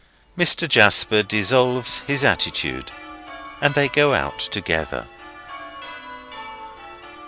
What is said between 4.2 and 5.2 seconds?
together.